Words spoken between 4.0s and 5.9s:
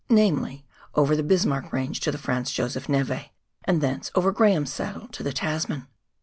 over Graham's Saddle to the Tasman.